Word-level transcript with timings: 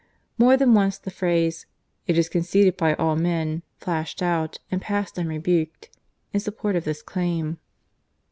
More 0.39 0.57
than 0.57 0.73
once 0.73 0.97
the 0.97 1.11
phrase 1.11 1.67
"It 2.07 2.17
is 2.17 2.27
conceded 2.27 2.75
by 2.75 2.95
all 2.95 3.15
men" 3.15 3.61
flashed 3.77 4.23
out, 4.23 4.57
and 4.71 4.81
passed 4.81 5.19
unrebuked, 5.19 5.89
in 6.33 6.39
support 6.39 6.75
of 6.75 6.85
this 6.85 7.03
claim. 7.03 7.59